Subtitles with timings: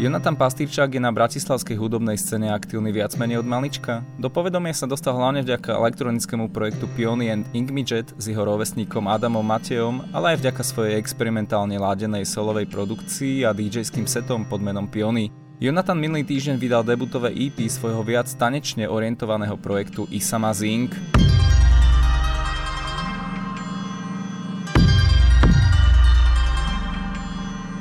[0.00, 4.00] Jonathan Pastýrčák je na bratislavskej hudobnej scéne aktívny viac menej od malička.
[4.16, 9.44] Do povedomia sa dostal hlavne vďaka elektronickému projektu Piony and Inkmijet s jeho rovesníkom Adamom
[9.44, 15.28] Matejom, ale aj vďaka svojej experimentálne ládenej solovej produkcii a DJským setom pod menom Piony.
[15.60, 21.19] Jonathan minulý týždeň vydal debutové EP svojho viac tanečne orientovaného projektu Isama Zing.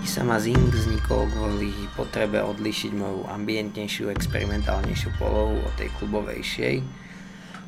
[0.10, 6.82] Sama Zing vznikol kvôli potrebe odlišiť moju ambientnejšiu, experimentálnejšiu polohu od tej klubovejšej,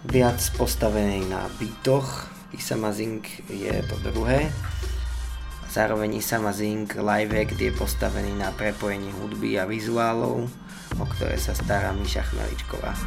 [0.09, 2.33] viac postavenej na bytoch.
[2.57, 4.49] Isama Zing je to druhé.
[5.69, 10.49] Zároveň Isama Zing Live Act je postavený na prepojení hudby a vizuálov,
[10.97, 12.97] o ktoré sa stará Miša Chmeličková.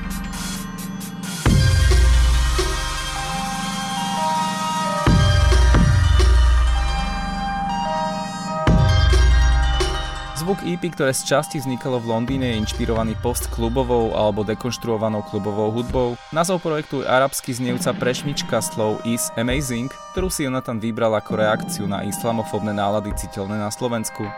[10.45, 16.21] Zvuk EP, ktoré z časti vznikalo v Londýne, je inšpirovaný post-klubovou alebo dekonštruovanou klubovou hudbou.
[16.37, 21.89] Názov projektu je arabský znevca prešmička slov Is Amazing, ktorú si Jonathan vybral ako reakciu
[21.89, 24.29] na islamofóbne nálady citeľné na Slovensku.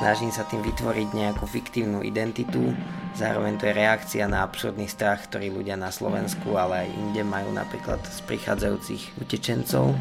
[0.00, 2.72] Snažím sa tým vytvoriť nejakú fiktívnu identitu,
[3.20, 7.52] zároveň to je reakcia na absurdný strach, ktorý ľudia na Slovensku, ale aj inde majú
[7.52, 9.92] napríklad z prichádzajúcich utečencov.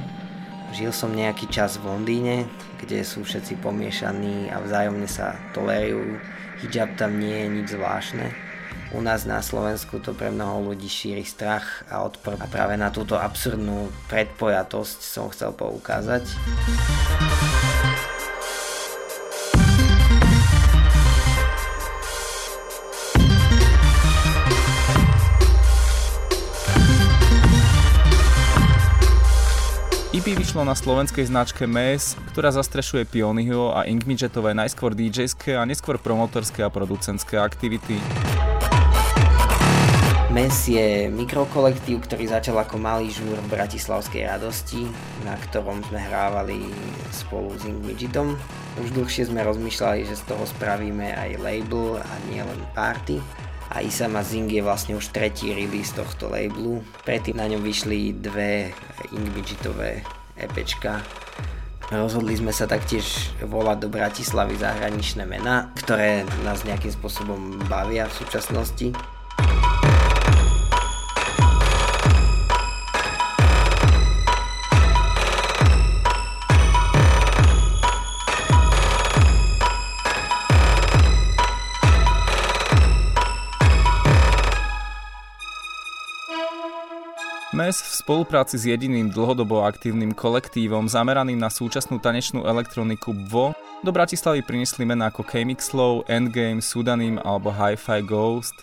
[0.70, 2.46] Žil som nejaký čas v Londýne,
[2.78, 6.22] kde sú všetci pomiešaní a vzájomne sa tolerujú.
[6.62, 8.30] Hijab tam nie je nič zvláštne.
[8.94, 12.38] U nás na Slovensku to pre mnoho ľudí šíri strach a odpor.
[12.42, 16.26] A práve na túto absurdnú predpojatosť som chcel poukázať.
[30.20, 35.96] EP vyšlo na slovenskej značke MES, ktorá zastrešuje Pionyho a Inkmidgetové najskôr DJské a neskôr
[35.96, 37.96] promotorské a producentské aktivity.
[40.36, 44.84] MES je mikrokolektív, ktorý začal ako malý žúr Bratislavskej radosti,
[45.24, 46.68] na ktorom sme hrávali
[47.16, 48.36] spolu s Inkmidgetom.
[48.84, 53.24] Už dlhšie sme rozmýšľali, že z toho spravíme aj label a nie len party
[53.70, 56.82] a Isama Zing je vlastne už tretí release tohto labelu.
[57.06, 58.74] Predtým na ňom vyšli dve
[59.14, 60.02] Inkmidgetové
[60.34, 61.06] EPčka.
[61.90, 68.18] Rozhodli sme sa taktiež volať do Bratislavy zahraničné mená, ktoré nás nejakým spôsobom bavia v
[68.26, 68.94] súčasnosti.
[87.50, 93.90] Mes v spolupráci s jediným dlhodobo aktívnym kolektívom zameraným na súčasnú tanečnú elektroniku BVO do
[93.90, 98.54] Bratislavy priniesli mená ako K-Mixlow, Endgame, Sudanim alebo Hi-Fi Ghost.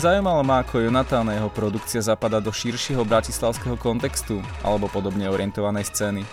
[0.00, 5.92] Zajímalo ma, ako Jonathan a jeho produkcia zapadá do širšieho bratislavského kontextu alebo podobne orientovanej
[5.92, 6.24] scény.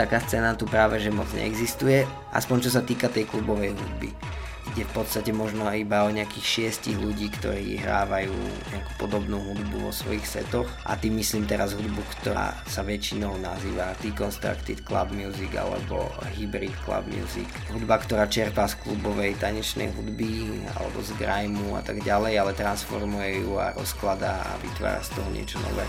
[0.00, 4.33] Taká scéna tu práve že moc neexistuje, aspoň čo sa týka tej klubovej hudby
[4.74, 8.34] ide v podstate možno iba o nejakých šiestich ľudí, ktorí hrávajú
[8.74, 13.94] nejakú podobnú hudbu vo svojich setoch a tým myslím teraz hudbu, ktorá sa väčšinou nazýva
[14.02, 17.46] Deconstructed Club Music alebo Hybrid Club Music.
[17.70, 23.46] Hudba, ktorá čerpá z klubovej tanečnej hudby alebo z grimeu a tak ďalej, ale transformuje
[23.46, 25.86] ju a rozkladá a vytvára z toho niečo nové.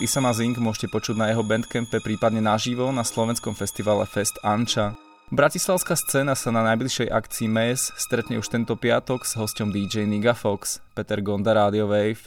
[0.00, 4.96] Isama Zing môžete počuť na jeho bandcampe, prípadne naživo na slovenskom festivale Fest Anča.
[5.28, 10.32] Bratislavská scéna sa na najbližšej akcii MES stretne už tento piatok s hostom DJ Niga
[10.32, 12.24] Fox, Peter Gonda Radio Wave.